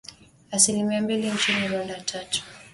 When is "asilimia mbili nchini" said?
0.51-1.67